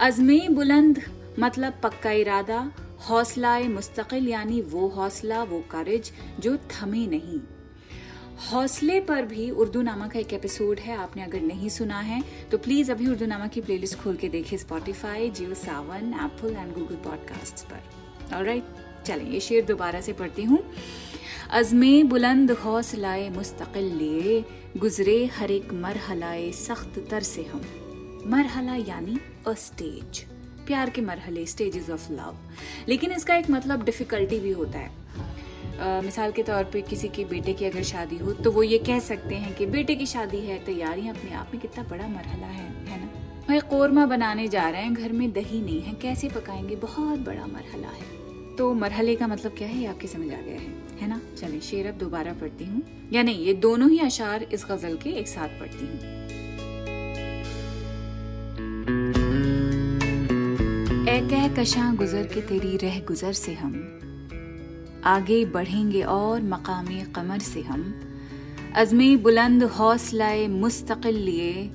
अजमे 0.00 0.40
बुलंद 0.50 1.02
मतलब 1.38 1.80
पक्का 1.82 2.10
इरादा 2.10 2.60
हौसलाए 3.00 3.68
मुस्तकिल 3.68 4.28
यानी 4.28 4.60
वो 4.62 4.86
हौसला, 4.88 5.42
वो 5.42 5.62
करेज 5.70 6.12
जो 6.40 6.56
थमे 6.70 7.06
नहीं। 7.06 7.40
हौसले 8.42 8.98
पर 9.00 9.24
भी 9.24 9.48
उर्दू 9.52 9.82
नामा 9.82 10.06
का 10.08 10.18
एक 10.18 10.32
एपिसोड 10.32 10.78
है, 10.78 10.96
आपने 10.96 11.22
अगर 11.22 11.40
नहीं 11.42 11.68
सुना 11.68 12.00
है 12.00 12.22
तो 12.50 12.58
प्लीज़ 12.58 12.92
अभी 12.92 13.06
उर्दू 13.06 13.26
नामा 13.26 13.46
की 13.46 13.60
प्लेलिस्ट 13.60 13.98
खोल 13.98 14.16
के 14.16 14.28
देखिए 14.28 14.58
Spotify 14.58 15.30
Jio 15.30 15.54
Saavn 15.56 16.12
Apple 16.24 16.56
and 16.56 16.72
Google 16.74 16.96
podcast 17.04 17.64
पर। 17.64 18.36
ऑलराइट 18.36 18.64
चलें, 19.06 19.28
ये 19.30 19.40
शेर 19.40 19.64
दोबारा 19.64 20.00
से 20.00 20.12
पढ़ती 20.12 20.42
हूँ। 20.42 20.62
अजमे 21.50 22.02
बुलंद 22.04 22.50
हौसलाए 22.54 23.28
मुस्तकिल 23.28 23.84
लिए, 23.94 24.44
गुजरे 24.76 25.24
हर 25.36 25.50
एक 25.50 25.72
मरहलाए 25.74 26.50
सख्त 26.56 26.98
तर 27.10 27.22
से 27.24 27.42
हम। 27.44 27.62
मरहला 28.26 28.74
यानी 28.76 29.18
अ 29.46 29.52
स्टेज 29.58 30.24
प्यार 30.70 30.90
के 30.90 31.00
मरहले 31.00 31.46
स्टेजेस 31.46 31.90
ऑफ़ 31.90 32.12
लव 32.12 32.36
लेकिन 32.88 33.12
इसका 33.12 33.36
एक 33.36 33.50
मतलब 33.50 33.84
डिफिकल्टी 33.84 34.40
भी 34.40 34.50
होता 34.50 34.78
है। 34.78 34.98
Uh, 35.80 36.04
मिसाल 36.04 36.32
के 36.32 36.42
तौर 36.42 36.64
पे 36.64 36.80
किसी 36.82 37.08
के 37.08 37.24
बेटे 37.24 37.52
की 37.52 37.64
अगर 37.64 37.82
शादी 37.82 38.16
हो 38.16 38.32
तो 38.32 38.50
वो 38.50 38.62
ये 38.62 38.78
कह 38.78 38.98
सकते 38.98 39.34
हैं 39.34 39.54
कि 39.54 39.66
बेटे 39.66 39.94
की 39.94 40.06
शादी 40.06 40.40
है 40.40 40.58
तैयारियाँ 40.64 41.14
अपने 41.14 41.32
आप 41.34 41.50
में 41.54 41.60
कितना 41.62 41.82
बड़ा 41.82 42.08
मरहला 42.08 42.46
है 42.46 42.66
है 42.86 43.00
ना? 43.00 43.06
भाई 43.48 43.60
कोरमा 43.60 44.06
बनाने 44.06 44.48
जा 44.48 44.68
रहे 44.68 44.82
हैं 44.82 44.94
घर 44.94 45.12
में 45.12 45.32
दही 45.32 45.60
नहीं 45.60 45.80
है 45.80 45.94
कैसे 45.94 46.28
पकाएँगे? 46.28 46.76
बहुत 46.76 47.18
बड़ा 47.18 47.46
मरहला 47.46 47.88
है। 47.88 48.56
तो 48.56 48.72
मरहले 48.74 49.16
का 49.16 49.26
मतलब 49.26 49.54
क्या 49.58 49.68
है 49.68 49.78
ये 49.78 49.86
आपके 49.86 50.06
समझ 50.06 50.26
आ 50.26 50.40
गया 50.40 50.60
है 50.60 50.98
है 51.00 51.08
ना? 51.08 51.20
चले 51.38 51.60
शेर 51.60 51.86
अब 51.86 51.98
दोबारा 51.98 52.32
पढ़ती 52.32 52.64
हूँ। 52.64 52.82
या 53.12 53.22
नहीं 53.22 53.44
ये 53.44 53.54
दोनों 53.54 53.90
ही 53.90 53.98
अशार 53.98 54.42
इस 54.42 54.66
गज़ल 54.70 54.96
के 54.96 55.10
एक 55.10 55.28
साथ 55.28 55.60
पढ़ती 55.60 55.86
हूँ। 55.86 56.39
कह 61.30 61.48
कशा 61.48 61.94
गुजर 61.94 62.22
के 62.22 62.40
तेरी 62.40 62.76
रह 62.76 63.00
गुजर 63.00 63.32
से 63.32 63.54
हम। 63.54 63.72
आगे 65.04 65.44
बढ़ेंगे 65.44 66.02
और 66.02 66.42
मकामी 66.42 67.02
कमर 67.02 67.38
से 67.38 67.62
हम। 67.62 68.00
अजमे 68.74 69.16
बुलंद 69.16 69.62
हौसलाए 69.62 70.46
मुस्तकिल 70.46 71.14
लिए, 71.14 71.70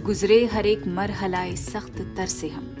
गुजरे 0.00 0.46
हर 0.46 0.66
एक 0.66 0.86
मरहलाए 0.86 1.56
सख्त 1.56 2.14
तर 2.16 2.26
से 2.26 2.48
हम। 2.48 2.76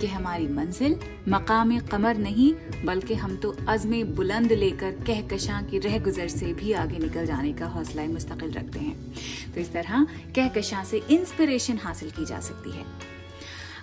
कि 0.00 0.06
हमारी 0.06 0.46
मंजिल 0.46 0.96
मकाम 1.28 1.78
कमर 1.78 2.16
नहीं, 2.16 2.54
बल्कि 2.84 3.14
हम 3.14 3.36
तो 3.36 3.56
अजम 3.68 4.04
बुलंद 4.04 4.52
लेकर 4.52 4.92
कहकशां 4.92 5.64
की 5.64 5.78
रह 5.78 5.98
गुजर 5.98 6.28
से 6.28 6.52
भी 6.52 6.72
आगे 6.72 6.98
निकल 6.98 7.26
जाने 7.26 7.52
का 7.52 7.66
हौसला 7.66 8.04
मुस्तकिल 8.04 8.50
रखते 8.50 8.78
हैं। 8.78 9.14
तो 9.54 9.60
इस 9.60 9.72
तरह 9.72 10.04
कहकशां 10.04 10.84
से 10.84 10.98
इंस्पिरेशन 11.10 11.78
हासिल 11.82 12.10
की 12.10 12.24
जा 12.24 12.40
सकती 12.40 12.70
है। 12.70 13.15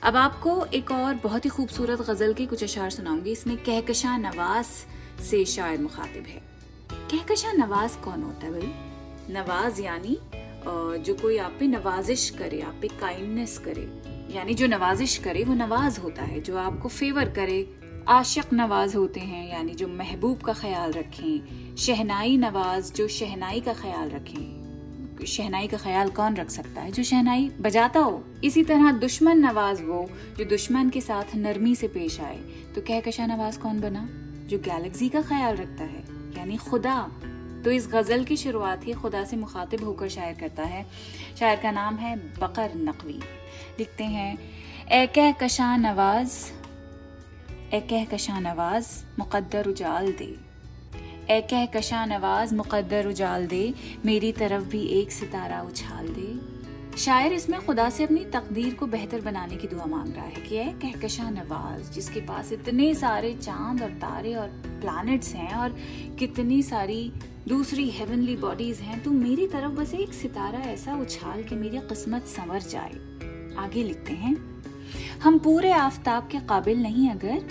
अब 0.03 0.15
आपको 0.15 0.65
एक 0.65 0.91
और 0.91 1.15
बहुत 1.15 1.45
ही 1.45 1.49
खूबसूरत 1.49 1.99
गज़ल 2.01 2.33
के 2.33 2.45
कुछ 2.45 2.63
अशार 2.63 2.89
सुनाऊँगी। 2.89 3.31
इसमें 3.31 3.57
कहकशा 3.57 4.17
नवाज़ 4.17 4.65
से 5.23 5.45
शायर 5.45 5.79
मुखातिब 5.79 6.25
है। 6.27 6.41
कहकशा 7.11 7.51
नवाज़ 7.51 7.97
कौन 7.97 8.23
होता 8.23 8.45
है 8.45 8.51
भाई? 8.51 8.71
नवाज़ 9.33 9.81
यानी 9.81 10.17
जो 11.03 11.13
कोई 11.13 11.37
आप 11.37 11.55
पे 11.59 11.67
नवाजिश 11.67 12.29
करे, 12.29 12.61
आप 12.61 12.75
पे 12.81 12.87
काइंडनेस 12.87 13.57
करे। 13.57 14.01
यानी 14.35 14.53
जो 14.53 14.67
नवाजिश 14.67 15.17
करे, 15.17 15.43
वो 15.43 15.53
नवाज़ 15.53 15.99
होता 15.99 16.23
है, 16.23 16.41
जो 16.41 16.57
आपको 16.57 16.89
फेवर 16.89 17.29
करे। 17.29 17.79
आशिक 18.07 18.53
नवाज़ 18.53 18.97
होते 18.97 19.19
हैं, 19.19 19.53
यानी 19.53 19.73
जो 19.73 19.87
महबूब 19.87 20.41
का 20.41 20.53
ख्याल 20.53 20.91
रखें। 20.91 21.75
शहनाई 21.75 22.37
नवाज़ 22.37 22.93
जो 22.93 23.07
शहनाई 23.07 23.61
का 23.61 23.73
ख्याल 23.73 24.09
रखें। 24.09 24.62
शहनाई 25.25 25.67
का 25.67 25.77
ख्याल 25.77 26.09
कौन 26.09 26.35
रख 26.35 26.49
सकता 26.49 26.81
है? 26.81 26.91
जो 26.91 27.03
शहनाई 27.03 27.51
बजाता 27.61 27.99
हो। 27.99 28.23
इसी 28.43 28.63
तरह 28.63 28.91
दुश्मन 28.91 29.37
नवाज़ 29.37 29.83
वो, 29.83 30.09
जो 30.37 30.45
दुश्मन 30.45 30.89
के 30.89 31.01
साथ 31.01 31.35
नरमी 31.35 31.75
से 31.75 31.87
पेश 31.87 32.19
आए। 32.19 32.37
तो 32.75 32.81
कहकशा 32.81 33.25
नवाज़ 33.25 33.59
कौन 33.59 33.81
बना? 33.81 34.09
जो 34.47 34.59
गैलेक्सी 34.59 35.09
का 35.09 35.21
ख्याल 35.21 35.55
रखता 35.55 35.83
है, 35.83 36.03
यानी 36.37 36.57
खुदा। 36.57 37.11
तो 37.63 37.71
इस 37.71 37.87
गज़ल 37.87 38.23
की 38.23 38.37
शुरुआत 38.37 38.87
ही 38.87 38.93
खुदा 38.93 39.23
से 39.23 39.35
मुखातिब 39.35 39.83
होकर 39.83 40.09
शायर 40.09 40.35
करता 40.35 40.63
है। 40.63 40.85
शायर 41.39 41.59
का 41.59 41.71
नाम 41.71 41.95
है 41.95 42.15
बकर 42.15 42.75
नकवी। 42.75 43.19
लिखते 43.79 44.03
हैं, 44.03 44.37
ए 44.91 45.07
कह 45.07 45.31
कशा 45.31 45.77
नवाज़, 45.77 46.51
ए 47.73 47.79
कह 47.79 48.05
कशा 48.05 48.39
नवाज़, 48.39 48.87
मुकद्दर 49.19 49.65
उजाल 49.65 50.11
दे। 50.11 50.42
ए 51.23 51.39
कह 51.41 51.65
कशा 51.65 52.05
नवाज़ 52.05 52.53
मुकद्दर 52.55 53.07
उजाल 53.07 53.45
दे, 53.47 53.73
मेरी 54.05 54.31
तरफ़ 54.31 54.63
भी 54.63 54.81
एक 54.93 55.11
सितारा 55.11 55.61
उछाल 55.61 56.07
दे। 56.07 56.97
शायर 56.97 57.33
इसमें 57.33 57.59
खुदा 57.65 57.89
से 57.89 58.03
अपनी 58.03 58.23
तकदीर 58.25 58.73
को 58.73 58.87
बेहतर 58.87 59.21
बनाने 59.21 59.55
की 59.55 59.67
दुआ 59.67 59.85
मांग 59.85 60.13
रहा 60.15 60.25
है 60.25 60.41
कि 60.41 60.55
ए 60.55 60.65
कहकशा 60.81 61.29
नवाज़, 61.29 61.91
जिसके 61.91 62.21
पास 62.21 62.51
इतने 62.51 62.93
सारे 62.95 63.33
चाँद 63.33 63.81
और 63.83 63.89
तारे 64.01 64.33
और 64.35 64.47
प्लैनेट्स 64.81 65.33
हैं 65.35 65.53
और 65.53 65.75
कितनी 66.19 66.61
सारी 66.63 67.11
दूसरी 67.47 67.89
हेवनली 67.89 68.35
बॉडीज 68.35 68.79
हैं 68.79 69.01
तो 69.03 69.11
मेरी 69.11 69.47
तरफ़ 69.47 69.71
बस 69.71 69.93
एक 69.93 70.13
सितारा 70.13 70.59
ऐसा 70.71 70.95
उछाल 70.95 71.43
के 71.43 71.55
मेरी 71.55 71.77
किस्मत 71.89 72.27
संवर 72.27 72.61
जाए। 72.69 72.93
आगे 73.57 73.83
लिखते 73.83 74.13
हैं, 74.13 74.35
हम 75.23 75.39
पूरे 75.39 75.71
आफताब 75.71 76.27
के 76.27 76.39
काबिल 76.39 76.81
नहीं, 76.83 77.09
अगर 77.09 77.41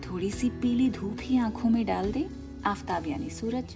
थोड़ी 0.00 0.30
सी 0.30 0.50
पीली 0.62 0.90
धूप 0.90 1.18
ही 1.20 1.38
आँखों 1.38 1.70
में 1.70 1.84
डाल 1.86 2.12
दे 2.12 2.26
आफताब 2.66 3.06
यानी 3.08 3.30
सूरज। 3.30 3.74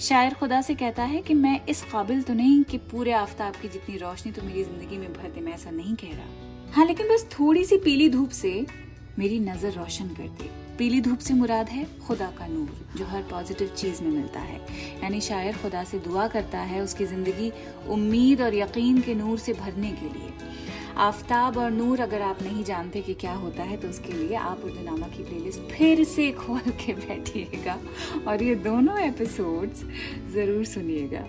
शायर 0.00 0.34
खुदा 0.34 0.60
से 0.62 0.74
कहता 0.74 1.04
है 1.04 1.20
कि 1.22 1.34
मैं 1.34 1.60
इस 1.68 1.82
काबिल 1.82 2.22
तो 2.22 2.34
नहीं 2.34 2.62
कि 2.64 2.78
पूरे 2.90 3.12
आफताब 3.12 3.56
की 3.62 3.68
जितनी 3.68 3.96
रोशनी 3.96 4.32
तो 4.32 4.42
मेरी 4.42 4.64
ज़िंदगी 4.64 4.98
में 4.98 5.12
भर 5.12 5.30
दे, 5.30 5.40
मैं 5.40 5.52
ऐसा 5.52 5.70
नहीं 5.70 5.94
कह 5.94 6.16
रहा। 6.16 6.72
हाँ 6.74 6.86
लेकिन 6.86 7.08
बस 7.08 7.26
थोड़ी 7.32 7.64
सी 7.64 7.76
पीली 7.78 8.08
धूप 8.08 8.30
से 8.30 8.66
मेरी 9.18 9.38
नज़र 9.40 9.72
रोशन 9.72 10.08
कर 10.08 10.28
दे। 10.38 10.48
पीली 10.78 11.00
धूप 11.00 11.18
से 11.18 11.34
मुराद 11.34 11.68
है 11.68 11.84
खुदा 12.06 12.30
का 12.38 12.46
नूर, 12.46 12.68
जो 12.96 13.06
हर 13.06 13.22
पॉजिटिव 13.22 13.68
चीज़ 13.68 14.02
में 14.02 14.10
मिलता 14.10 14.40
है। 14.40 14.60
यानी 15.02 15.20
शायर 15.20 15.56
खुदा 15.56 15.82
से 15.84 15.98
दुआ 15.98 16.26
करता 16.28 16.58
है 16.60 16.80
उसकी 16.82 17.06
ज़िंदगी 17.06 17.52
उम्मीद 17.90 18.42
और 18.42 18.54
यकीन 18.54 19.00
के 19.00 19.14
नूर 19.14 19.38
से 19.38 19.52
भरने 19.54 19.90
के 19.92 20.06
लिए। 20.08 20.32
आफ्ताब 20.96 21.56
और 21.56 21.70
नूर 21.70 22.00
अगर 22.00 22.22
आप 22.22 22.42
नहीं 22.42 22.64
जानते 22.64 23.00
कि 23.00 23.14
क्या 23.14 23.32
होता 23.32 23.62
है 23.62 23.76
तो 23.76 23.88
उसके 23.88 24.12
लिए 24.12 24.34
आप 24.36 24.64
उर्दू 24.64 24.84
नामा 24.84 25.06
की 25.08 25.22
प्लेलिस्ट 25.24 25.72
फिर 25.72 26.04
से 26.04 26.30
खोल 26.32 26.70
के 26.80 26.92
बैठिएगा 26.94 27.78
और 28.28 28.42
ये 28.42 28.54
दोनों 28.54 28.98
एपिसोड्स 28.98 29.84
ज़रूर 30.34 30.64
सुनिएगा। 30.64 31.24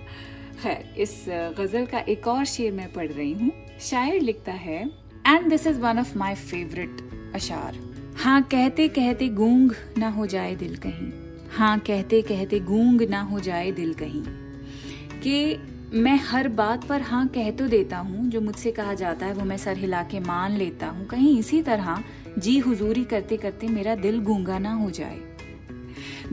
खैर, 0.64 0.94
इस 0.98 1.26
गज़ल 1.30 1.86
का 1.86 2.00
एक 2.00 2.28
और 2.28 2.46
शेर 2.46 2.72
मैं 2.72 2.92
पढ़ 2.94 3.08
रही 3.08 3.34
हूँ। 3.34 3.52
शायर 3.82 4.22
लिखता 4.22 4.52
है 4.52 4.82
and 5.28 5.50
this 5.50 5.68
is 5.68 5.80
one 5.80 6.00
of 6.00 6.18
my 6.18 6.36
favourite 6.36 7.34
अशार। 7.36 7.78
हाँ 8.18 8.42
कहते 8.44 8.88
कहते 8.88 9.28
गूंग 9.30 9.72
ना 9.98 10.10
हो 10.10 10.26
जाए 10.28 10.56
दिल 10.56 10.76
कहीं। 10.76 11.12
हाँ 11.50 11.78
कहते 11.80 12.22
कहते 12.22 12.60
गूंग 12.60 13.02
ना 13.02 13.22
हो 13.22 13.40
जाए 13.40 13.72
दिल 13.72 13.94
कहीं। 13.94 14.24
कि 15.22 15.54
मैं 15.94 16.16
हर 16.20 16.48
बात 16.48 16.84
पर 16.88 17.02
हाँ 17.02 17.28
कह 17.28 17.50
तो 17.52 17.68
देता 17.68 17.98
हूँ, 17.98 18.30
जो 18.30 18.42
मुझसे 18.42 18.72
कहा 18.72 18.94
जाता 18.94 19.26
है 19.26 19.34
वो 19.34 19.46
मैं 19.46 19.58
सर 19.58 19.78
हिला 19.78 20.04
के 20.04 20.20
मान 20.20 20.52
लेता 20.52 20.88
हूँ। 20.88 21.06
कहीं 21.06 21.38
इसी 21.40 21.62
तरह 21.62 22.04
जी 22.38 22.58
हुजूरी 22.60 23.04
करते 23.04 23.38
करते 23.38 23.68
मेरा 23.68 23.96
दिल 23.96 24.20
गूँगा 24.20 24.60
ना 24.60 24.74
हो 24.74 24.90
जाए। 24.90 25.20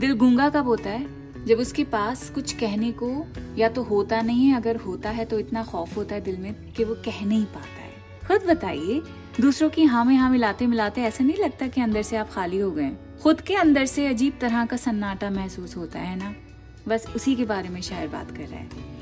दिल 0.00 0.12
गूँगा 0.12 0.48
कब 0.48 0.66
होता 0.66 0.90
है? 0.90 1.06
जब 1.46 1.58
उसके 1.58 1.84
पास 1.84 2.28
कुछ 2.30 2.52
कहने 2.52 2.92
को 3.02 3.10
या 3.58 3.68
तो 3.68 3.82
होता 3.82 4.20
नहीं 4.22 4.46
है, 4.46 4.56
अगर 4.56 4.76
होता 4.76 5.10
है 5.10 5.24
तो 5.24 5.38
इतना 5.38 5.62
खौफ 5.62 5.96
होता 5.96 6.14
है 6.14 6.20
दिल 6.20 6.36
में 6.36 6.72
कि 6.72 6.84
वो 6.84 6.94
कह 6.94 7.24
नहीं 7.26 7.44
पाता 7.44 7.82
है। 7.82 7.92
खुद 8.28 8.48
बताइए, 8.48 9.00
दूसरों 9.40 9.70
की 9.70 9.84
हाँ 9.84 10.04
में 10.04 10.14
हाँ 10.16 10.30
मिलाते 10.30 10.66
मिलाते 10.66 11.02
ऐसा 11.02 11.24
नहीं 11.24 11.36
लगता 11.36 11.66
कि 11.66 11.80
अंदर 11.80 12.02
से 12.02 12.16
आप 12.16 12.30
खाली 12.30 12.58
हो 12.58 12.70
गए 12.70 12.90
खुद 13.22 13.40
के 13.40 13.54
अंदर 13.54 13.86
से 13.86 14.06
अजीब 14.06 14.38
तरह 14.40 14.66
का 14.66 14.76
सन्नाटा 14.76 15.30
महसूस 15.30 15.76
होता 15.76 15.98
है 15.98 16.16
ना? 16.18 16.34
बस 16.88 17.06
उसी 17.16 17.34
के 17.36 17.44
बारे 17.44 17.68
में 17.68 17.80
शायर 17.80 18.08
बात 18.08 18.30
कर 18.30 18.46
रहा 18.46 18.60
है। 18.60 18.96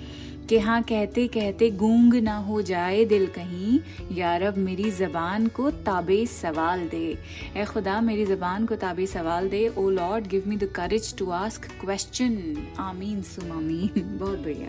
कि 0.48 0.58
हाँ 0.58 0.82
कहते 0.82 1.28
कहते 1.28 1.70
गूंग 1.70 2.14
ना 2.14 2.36
हो 2.36 2.62
जाए 2.62 3.04
दिल 3.04 3.26
कहीं। 3.26 3.80
यार 4.12 4.42
अब 4.42 4.56
मेरी 4.56 4.90
जबान 4.90 5.46
को 5.46 5.70
ताबे 5.70 6.26
सवाल 6.26 6.88
दे। 6.88 7.18
ए 7.56 7.64
खुदा, 7.64 8.00
मेरी 8.00 8.26
जबान 8.26 8.66
को 8.66 8.76
ताबे 8.76 9.06
सवाल 9.06 9.48
दे। 9.48 9.68
O 9.68 9.90
Lord, 9.90 10.26
give 10.26 10.42
me 10.46 10.56
the 10.56 10.64
courage 10.64 11.16
to 11.16 11.30
ask 11.30 11.64
question. 11.64 12.66
आमीन, 12.78 13.22
सुम 13.22 13.52
आमीन। 13.52 14.18
बहुत 14.20 14.38
बढ़िया। 14.38 14.68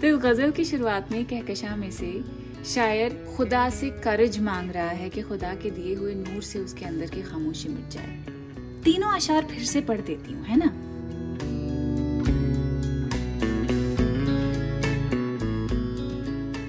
तो 0.00 0.18
गज़ल 0.18 0.50
की 0.50 0.64
शुरुआत 0.64 1.12
में 1.12 1.24
कहकशा 1.24 1.76
में 1.76 1.90
से 1.90 2.24
शायर 2.66 3.34
खुदा 3.36 3.70
से 3.70 3.90
करज 3.90 4.38
मांग 4.38 4.70
रहा 4.70 4.90
है 4.90 5.10
कि 5.10 5.22
खुदा 5.22 5.54
के 5.54 5.70
दिए 5.70 5.94
हुए 5.94 6.14
नूर 6.14 6.42
से 6.42 6.58
उसके 6.58 6.84
अंदर 6.84 7.06
की 7.06 7.22
खामोशी 7.22 7.68
मिट 7.68 7.88
जाए। 7.88 8.24
तीनों 8.84 9.08
आशार 9.08 9.44
फिर 9.44 9.64
से 9.64 9.80
पढ़ 9.80 10.00
देती 10.00 10.32
हूँ, 10.32 10.44
है 10.44 10.56
ना? 10.56 10.83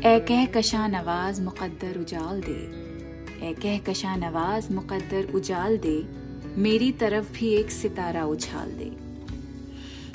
ए 0.06 0.20
कह 0.20 0.46
कशा 0.46 0.88
नवाज़ 0.88 1.42
मुकद्दर 1.42 1.98
उजाल 1.98 2.42
दे। 2.42 2.58
ए 3.48 3.54
कह 3.54 3.78
कशा 3.80 4.16
नवाज़ 4.16 4.74
मुकद्दर 4.74 5.32
उजाल 5.36 5.78
दे। 5.78 6.06
मेरी 6.58 6.92
तरफ़ 6.92 7.32
भी 7.34 7.48
एक 7.50 7.72
सितारा 7.72 8.26
उछाल 8.26 8.72
दे। 8.72 8.92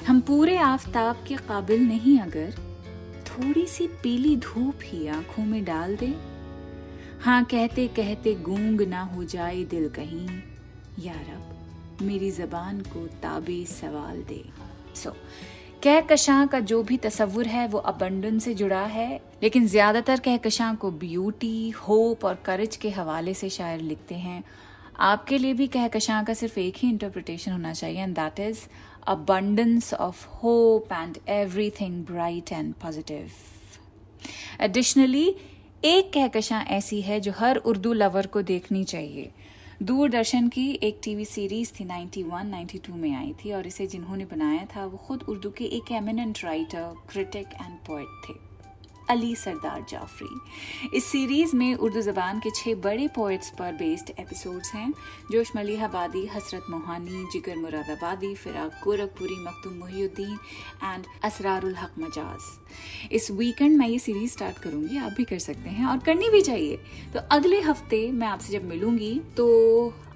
हम 0.06 0.20
पूरे 0.20 0.56
आफताब 0.56 1.24
के 1.28 1.36
काबिल 1.36 1.80
नहीं 1.80 2.18
अगर 2.18 2.50
थोड़ी 3.26 3.66
सी 3.66 3.86
पीली 3.86 4.36
धूप 4.36 4.74
ही 4.82 5.06
आँखों 5.06 5.44
में 5.44 5.64
डाल 5.64 5.96
दे। 5.96 6.14
हाँ 7.20 7.44
कहते 7.44 7.88
कहते 7.88 8.34
गूंग 8.34 8.80
ना 8.80 9.02
हो 9.02 9.24
जाए 9.24 9.64
दिल 9.64 9.88
कहीं। 9.88 10.28
यारब 10.98 12.02
मेरी 12.02 12.30
जबान 12.30 12.80
को 12.80 13.06
ताबे 13.06 13.64
सवाल 13.64 14.22
दे। 14.22 14.44
सो 14.94 15.10
so, 15.10 15.16
कहकशां 15.82 16.46
का 16.46 16.60
जो 16.60 16.82
भी 16.82 16.96
तस्वुर 16.96 17.46
है 17.46 17.66
वो 17.68 17.78
अबंडन 17.78 18.38
से 18.38 18.54
जुड़ा 18.54 18.84
है। 18.84 19.29
लेकिन 19.42 19.66
ज़्यादातर 19.66 20.20
कहकशां 20.20 20.74
को 20.76 20.90
ब्यूटी 20.90 21.70
होप 21.70 22.24
और 22.24 22.34
करज 22.44 22.76
के 22.76 22.90
हवाले 22.90 23.34
से 23.34 23.48
शायर 23.50 23.80
लिखते 23.80 24.14
हैं। 24.14 24.42
आपके 24.98 25.38
लिए 25.38 25.54
भी 25.54 25.66
कहकशां 25.66 26.24
का 26.24 26.34
सिर्फ़ 26.34 26.58
एक 26.60 26.76
ही 26.76 26.88
इंटरप्रिटेशन 26.88 27.52
होना 27.52 27.72
चाहिए 27.72 28.02
and 28.02 28.14
that 28.14 28.40
is 28.40 28.66
abundance 29.06 29.94
of 29.94 30.26
hope 30.26 30.92
and 30.92 31.18
everything 31.28 32.04
bright 32.04 32.52
and 32.52 32.74
positive 32.74 33.30
additionally 34.60 35.36
एक 35.84 36.12
कहकशां 36.12 36.62
ऐसी 36.64 37.00
है 37.00 37.20
जो 37.20 37.32
हर 37.32 37.56
उर्दू 37.56 37.92
लवर 37.92 38.26
को 38.26 38.42
देखनी 38.42 38.84
चाहिए। 38.84 39.30
दूरदर्शन 39.82 40.48
की 40.48 40.68
एक 40.82 41.00
टीवी 41.04 41.24
सीरीज़ 41.24 41.72
थी 41.80 41.84
91 41.84 42.50
92 42.50 42.90
में 42.90 43.14
आई 43.16 43.32
थी, 43.44 43.52
और 43.52 43.66
इसे 43.66 43.86
जिन्होंने 43.86 44.24
बनाया 44.24 44.66
था, 44.76 44.84
वो 44.84 44.98
खुद 44.98 45.22
उर्दू 45.28 45.50
के 45.50 45.64
एक 45.64 45.92
eminent 45.92 46.44
writer 46.44 46.94
critic 47.08 47.46
and 47.46 47.78
poet 47.78 48.28
थे। 48.28 48.49
अली 49.10 49.34
सरदार 49.36 49.84
जाफरी। 49.90 50.96
इस 50.96 51.04
सीरीज़ 51.06 51.54
में 51.56 51.74
उर्दू 51.76 52.00
जबान 52.02 52.38
के 52.40 52.50
छह 52.52 52.74
बड़े 52.80 53.06
पोइट्स 53.14 53.50
पर 53.50 53.72
बेस्ड 53.74 54.10
एपिसोड्स 54.18 54.72
हैं 54.74 54.92
जोश 55.32 55.50
मलिहाबादी 55.56 56.24
हसरत 56.26 56.66
मोहानी, 56.70 57.24
जिगर 57.32 57.56
मुरादाबादी, 57.56 58.34
फिराक 58.34 58.80
गोरखपुरी, 58.84 59.36
मखदूम 59.44 59.78
मोहिउद्दीन 59.78 60.38
एंड 60.84 61.06
असरारुल 61.24 61.74
हक 61.76 61.94
मजाज। 61.98 63.12
इस 63.12 63.30
वीकेंड 63.32 63.76
मैं 63.78 63.88
ये 63.88 63.98
सीरीज़ 63.98 64.32
स्टार्ट 64.32 64.58
करूँगी, 64.58 64.96
आप 64.98 65.12
भी 65.12 65.24
कर 65.24 65.38
सकते 65.40 65.70
हैं 65.70 65.86
और 65.86 65.98
करनी 66.00 66.30
भी 66.30 66.40
चाहिए। 66.42 66.76
तो 67.14 67.20
अगले 67.30 67.60
हफ़्ते 67.60 68.10
मैं 68.12 68.26
आपसे 68.26 68.52
जब 68.52 68.68
मिलूँगी 68.68 69.18
तो 69.36 69.48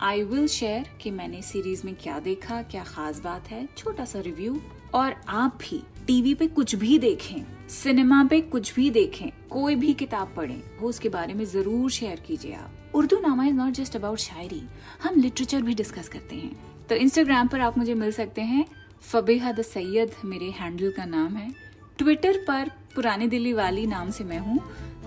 आई 0.02 0.22
विल 0.24 0.46
शेयर 0.48 0.88
कि 1.02 1.10
मैंने 1.10 1.42
सीरीज़ 1.42 1.82
में 1.86 1.94
क्या 1.94 2.18
देखा, 2.20 2.62
क्या 2.62 2.84
खास 2.84 3.20
बात 3.20 3.48
है, 3.48 3.66
छोटा 3.76 4.04
सा 4.04 4.20
रिव्यू 4.20 4.60
और 4.94 5.14
आप 5.28 5.58
भी 5.60 5.82
टीवी 6.06 6.34
पे 6.34 6.46
कुछ 6.48 6.74
भी 6.74 6.98
देखें। 6.98 7.53
सिनेमा 7.71 8.23
पे 8.25 8.40
कुछ 8.42 8.75
भी 8.75 8.90
देखें, 8.90 9.30
कोई 9.50 9.75
भी 9.75 9.92
किताब 9.94 10.33
पढ़ें, 10.37 10.62
वो 10.80 10.88
उसके 10.88 11.09
बारे 11.09 11.35
में 11.35 11.44
ज़रूर 11.44 11.90
शेयर 11.90 12.21
कीजिए 12.26 12.54
आप। 12.54 12.94
Urdu 12.94 13.18
Nama 13.21 13.44
is 13.44 13.54
not 13.54 13.73
just 13.73 13.97
about 13.97 14.18
शायरी, 14.18 14.62
हम 15.02 15.21
लिटरेचर 15.21 15.62
भी 15.62 15.75
डिस्कस 15.75 16.09
करते 16.09 16.37
हैं। 16.37 16.87
तो 16.88 16.94
इंस्टाग्राम 16.94 17.49
पर 17.49 17.61
आप 17.61 17.78
मुझे 17.78 17.94
मिल 17.94 18.12
सकते 18.12 18.42
हैं, 18.42 18.64
फबेहा 19.02 19.52
द 19.52 19.62
सैयद 19.62 20.12
मेरे 20.25 20.50
हैंडल 20.50 20.90
का 20.90 21.04
नाम 21.04 21.37
है। 21.37 21.52
ट्विटर 21.99 22.38
पर 22.49 22.71
पुरानी 22.94 23.26
दिल्ली 23.28 23.52
वाली 23.52 23.87
नाम 23.87 24.11
से 24.11 24.25
मैं 24.25 24.38
हूँ 24.38 24.59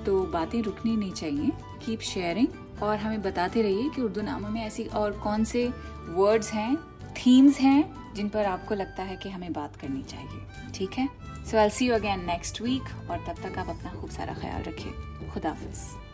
तो 0.05 0.21
बातें 0.23 0.61
रुकनी 0.61 0.95
नहीं 0.95 1.11
चाहिए 1.11 1.51
कीप 1.85 1.99
शेयरिंग 2.03 2.81
और 2.83 2.97
हमें 2.97 3.21
बताते 3.21 3.61
रहिए 3.61 3.89
कि 3.89 4.01
उर्दू 4.01 4.21
नामा 4.21 4.49
में 4.49 4.61
ऐसी 4.61 4.83
और 4.85 5.11
कौन 5.19 5.43
से 5.43 5.67
वर्ड्स 6.09 6.51
हैं 6.53 6.75
थीम्स 7.17 7.59
हैं, 7.59 8.13
जिन 8.15 8.29
पर 8.29 8.45
आपको 8.45 8.75
लगता 8.75 9.03
है 9.03 9.15
कि 9.15 9.29
हमें 9.29 9.51
बात 9.53 9.75
करनी 9.75 10.03
चाहिए। 10.03 10.71
ठीक 10.75 10.93
है? 10.93 11.07
So 11.51 11.57
I 11.57 11.69
see 11.69 11.85
you 11.87 11.93
again 11.95 12.25
next 12.25 12.61
week 12.61 12.83
और 13.09 13.17
तब 13.27 13.35
तक 13.43 13.57
आप 13.59 13.69
अपना 13.69 13.93
खूब 14.01 14.09
सारा 14.09 14.33
ख्याल 14.33 14.63
रखिए। 14.63 15.29
खुदाफिज़। 15.29 16.06